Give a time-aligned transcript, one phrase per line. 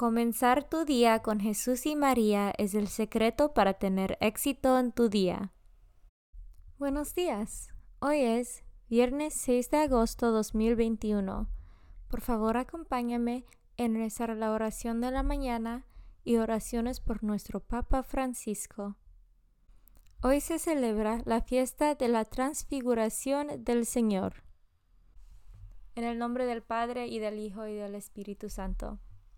[0.00, 5.10] Comenzar tu día con Jesús y María es el secreto para tener éxito en tu
[5.10, 5.52] día.
[6.78, 7.68] Buenos días.
[7.98, 11.50] Hoy es viernes 6 de agosto 2021.
[12.08, 13.44] Por favor, acompáñame
[13.76, 15.84] en rezar la oración de la mañana
[16.24, 18.96] y oraciones por nuestro Papa Francisco.
[20.22, 24.44] Hoy se celebra la fiesta de la transfiguración del Señor.
[25.94, 28.98] En el nombre del Padre y del Hijo y del Espíritu Santo.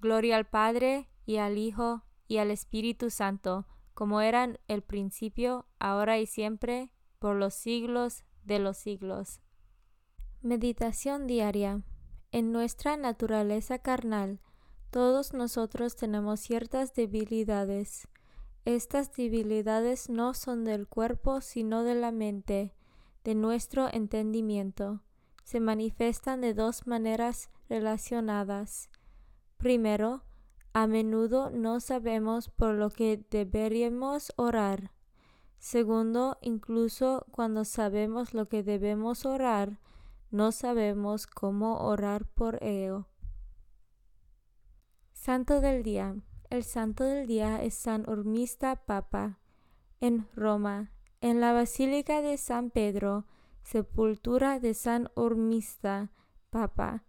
[0.00, 6.18] Gloria al Padre, y al Hijo, y al Espíritu Santo, como eran el principio, ahora
[6.18, 9.40] y siempre, por los siglos de los siglos.
[10.42, 11.82] Meditación diaria.
[12.30, 14.40] En nuestra naturaleza carnal,
[14.90, 18.08] todos nosotros tenemos ciertas debilidades.
[18.64, 22.74] Estas debilidades no son del cuerpo, sino de la mente,
[23.24, 25.02] de nuestro entendimiento.
[25.44, 28.90] Se manifiestan de dos maneras relacionadas.
[29.56, 30.22] Primero,
[30.72, 34.92] a menudo no sabemos por lo que deberíamos orar.
[35.58, 39.80] Segundo, incluso cuando sabemos lo que debemos orar,
[40.30, 43.08] no sabemos cómo orar por ello.
[45.12, 46.14] Santo del Día.
[46.50, 49.40] El Santo del Día es San Hormista Papa.
[50.00, 50.92] En Roma,
[51.22, 53.24] en la Basílica de San Pedro,
[53.62, 56.10] sepultura de San Hormista
[56.50, 57.06] Papa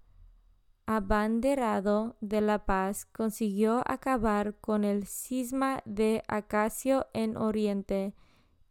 [0.88, 8.16] abanderado de la paz, consiguió acabar con el cisma de Acacio en Oriente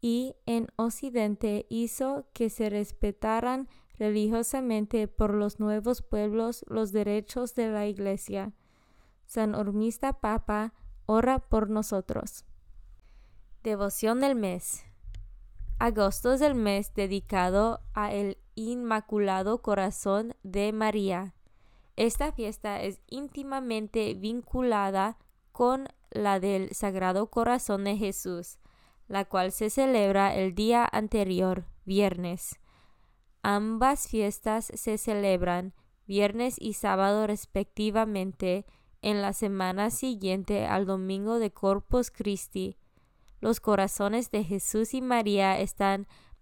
[0.00, 3.68] y en Occidente hizo que se respetaran
[3.98, 8.52] religiosamente por los nuevos pueblos los derechos de la Iglesia.
[9.26, 10.72] San Hormista Papa,
[11.04, 12.46] ora por nosotros.
[13.62, 14.84] Devoción del mes.
[15.78, 21.35] Agosto es el mes dedicado a el Inmaculado Corazón de María.
[21.96, 25.16] Esta fiesta es íntimamente vinculada
[25.50, 28.58] con la del Sagrado Corazón de Jesús,
[29.08, 32.60] la cual se celebra el día anterior, viernes.
[33.42, 35.72] Ambas fiestas se celebran
[36.06, 38.66] viernes y sábado respectivamente
[39.00, 42.76] en la semana siguiente al domingo de Corpus Christi.
[43.40, 46.06] Los corazones de Jesús y María están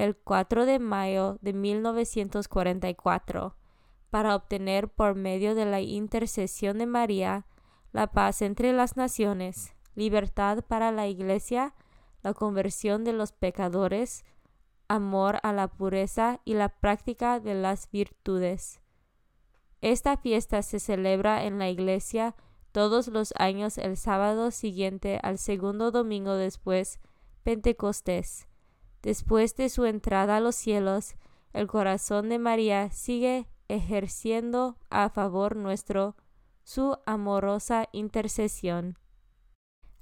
[0.00, 3.56] el 4 de mayo de 1944
[4.08, 7.46] para obtener por medio de la intercesión de María
[7.92, 11.74] la paz entre las naciones, libertad para la Iglesia,
[12.22, 14.24] la conversión de los pecadores,
[14.88, 18.80] amor a la pureza y la práctica de las virtudes.
[19.82, 22.34] Esta fiesta se celebra en la Iglesia
[22.72, 27.00] todos los años el sábado siguiente al segundo domingo después
[27.42, 28.49] Pentecostés.
[29.02, 31.14] Después de su entrada a los cielos,
[31.52, 36.16] el corazón de María sigue ejerciendo a favor nuestro
[36.64, 38.98] su amorosa intercesión.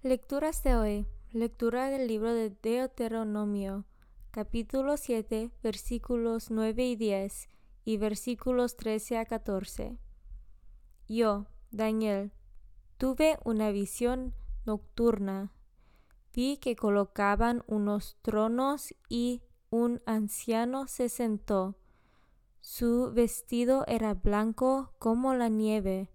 [0.02, 1.06] Lecturas de hoy.
[1.32, 3.84] Lectura del libro de Deuteronomio,
[4.30, 7.48] capítulo 7, versículos 9 y 10
[7.84, 9.98] y versículos 13 a 14.
[11.06, 12.32] Yo, Daniel,
[12.96, 14.34] tuve una visión
[14.64, 15.52] nocturna.
[16.34, 21.76] Vi que colocaban unos tronos y un anciano se sentó.
[22.60, 26.10] Su vestido era blanco como la nieve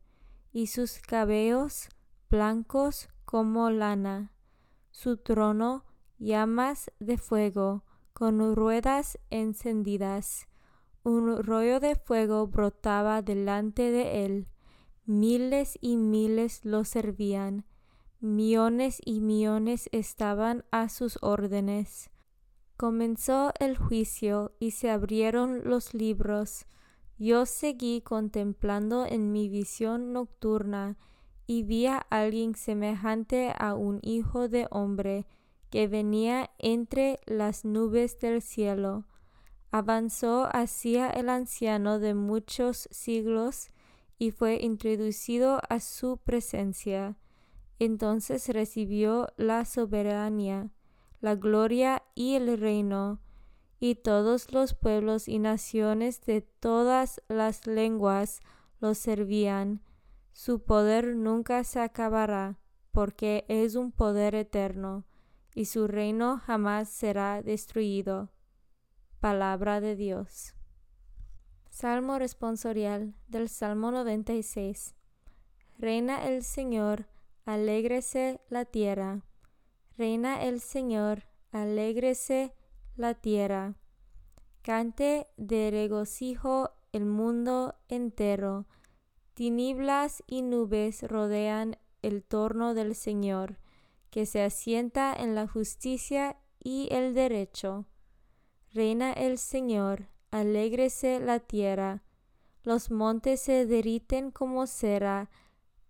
[0.52, 1.90] y sus cabellos
[2.30, 4.32] blancos como lana.
[4.92, 5.86] Su trono
[6.20, 7.84] llamas de fuego
[8.14, 10.48] con ruedas encendidas.
[11.04, 14.48] Un rollo de fuego brotaba delante de él.
[15.06, 17.66] Miles y miles lo servían.
[18.26, 22.10] Millones y millones estaban a sus órdenes.
[22.78, 26.66] Comenzó el juicio y se abrieron los libros.
[27.20, 30.96] Yo seguí contemplando en mi visión nocturna
[31.48, 35.28] y vi a alguien semejante a un hijo de hombre
[35.70, 39.04] que venía entre las nubes del cielo.
[39.70, 43.68] Avanzó hacia el anciano de muchos siglos
[44.18, 47.18] y fue introducido a su presencia.
[47.80, 50.72] Entonces recibió la soberanía,
[51.22, 53.20] la gloria y el reino
[53.86, 58.40] y todos los pueblos y naciones de todas las lenguas
[58.80, 59.82] lo servían.
[60.32, 62.58] Su poder nunca se acabará,
[62.94, 65.04] porque es un poder eterno,
[65.54, 68.32] y su reino jamás será destruido.
[69.20, 70.56] Palabra de Dios.
[71.70, 74.96] Salmo responsorial del Salmo 96.
[75.78, 77.10] Reina el Señor,
[77.46, 79.22] alégrese la tierra.
[79.98, 82.54] Reina el Señor, alégrese
[82.96, 83.76] la tierra.
[84.62, 88.66] Cante de regocijo el mundo entero.
[89.34, 93.58] Tinieblas y nubes rodean el torno del Señor,
[94.10, 97.86] que se asienta en la justicia y el derecho.
[98.74, 102.04] Reina el Señor, alégrese la tierra.
[102.64, 105.30] Los montes se derriten como cera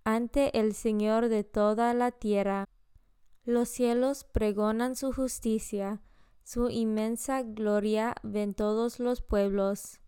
[0.03, 2.65] ante el Señor de toda la tierra.
[3.43, 6.01] Los cielos pregonan su justicia
[6.43, 10.01] su inmensa gloria ven todos los pueblos.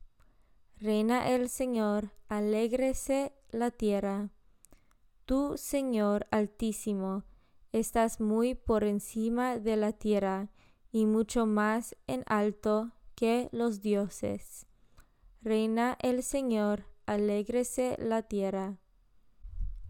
[0.78, 4.32] Reina el Señor, alégrese la tierra.
[5.24, 7.24] Tú, Señor Altísimo,
[7.72, 10.52] estás muy por encima de la tierra
[10.92, 14.68] y mucho más en alto que los dioses.
[15.42, 18.78] Reina el Señor, alégrese la tierra.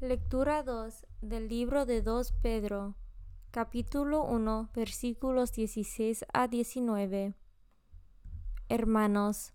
[0.02, 2.96] Lectura 2 del libro de 2 Pedro
[3.52, 7.34] capítulo 1, versículos 16 a 19.
[8.68, 9.54] Hermanos,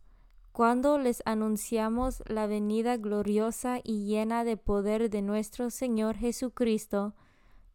[0.52, 7.14] cuando les anunciamos la venida gloriosa y llena de poder de nuestro Señor Jesucristo,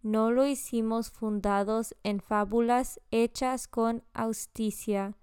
[0.02, 5.16] no lo hicimos fundados en fábulas hechas con austicia,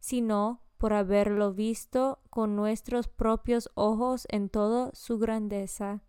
[0.00, 6.02] sino por haberlo visto con nuestros propios ojos en toda su grandeza.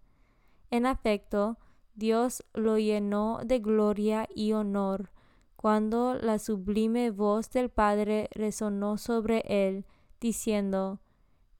[0.72, 1.58] En efecto,
[1.96, 5.12] Dios lo llenó de gloria y honor
[5.58, 9.86] cuando la sublime voz del Padre resonó sobre él,
[10.20, 11.02] diciendo,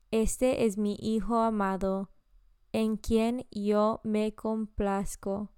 [0.10, 2.10] Este es mi Hijo amado,
[2.72, 5.52] en quien yo me complazco.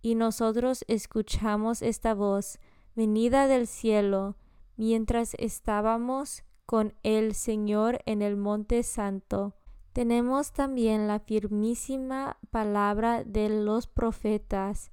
[0.00, 2.58] Y nosotros escuchamos esta voz,
[2.96, 4.36] venida del cielo,
[4.76, 9.54] mientras estábamos con el Señor en el Monte Santo
[9.92, 14.90] tenemos también la firmísima palabra de los profetas,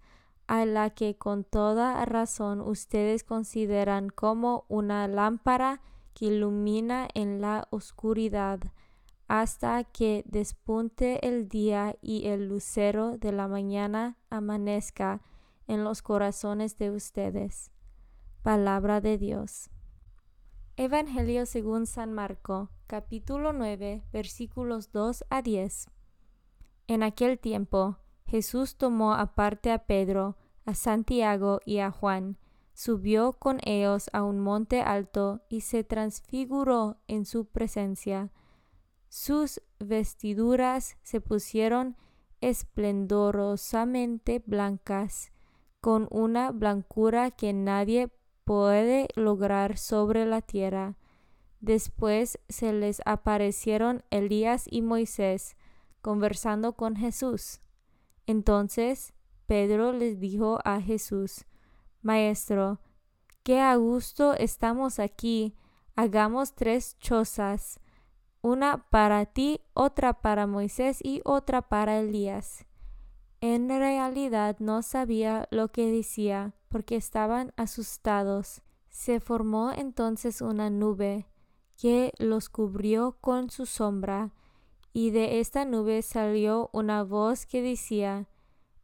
[0.48, 5.82] a la que con toda razón ustedes consideran como una lámpara
[6.14, 8.60] que ilumina en la oscuridad,
[9.28, 15.22] hasta que despunte el día y el lucero de la mañana amanezca
[15.68, 17.72] en los corazones de ustedes.
[18.42, 19.70] Palabra de Dios.
[20.82, 25.90] Evangelio según San Marco, capítulo 9, versículos 2 a 10.
[26.88, 32.38] En aquel tiempo, Jesús tomó aparte a Pedro, a Santiago y a Juan,
[32.74, 38.32] subió con ellos a un monte alto y se transfiguró en su presencia.
[39.10, 41.98] Sus vestiduras se pusieron
[42.40, 45.34] esplendorosamente blancas,
[45.82, 48.10] con una blancura que nadie
[48.50, 50.96] puede lograr sobre la tierra.
[51.62, 55.56] Después se les aparecieron Elías y Moisés,
[56.02, 57.62] conversando con Jesús.
[58.26, 59.14] Entonces
[59.46, 61.46] Pedro les dijo a Jesús,
[62.02, 62.80] Maestro,
[63.44, 65.56] qué a gusto estamos aquí,
[65.96, 67.80] hagamos tres chozas,
[68.42, 72.66] una para ti, otra para Moisés y otra para Elías.
[73.42, 78.62] En realidad no sabía lo que decía, porque estaban asustados.
[78.90, 81.28] Se formó entonces una nube
[81.78, 84.34] que los cubrió con su sombra,
[84.92, 88.28] y de esta nube salió una voz que decía,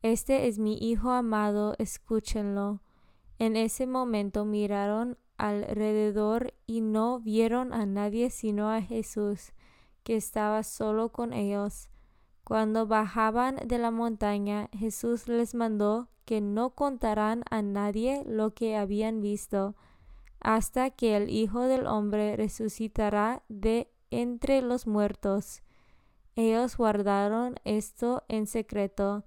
[0.02, 2.82] Este es mi Hijo amado, escúchenlo.
[3.38, 9.52] En ese momento miraron alrededor y no vieron a nadie sino a Jesús,
[10.04, 11.90] que estaba solo con ellos.
[12.46, 18.78] Cuando bajaban de la montaña, Jesús les mandó que no contaran a nadie lo que
[18.78, 19.76] habían visto,
[20.42, 25.64] hasta que el Hijo del Hombre resucitará de entre los muertos.
[26.36, 29.26] Ellos guardaron esto en secreto,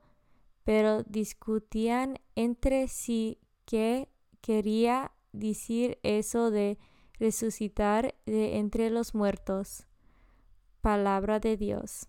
[0.62, 4.08] pero discutían entre sí qué
[4.40, 6.78] quería decir eso de
[7.18, 9.88] resucitar de entre los muertos.
[10.82, 12.08] Palabra de Dios.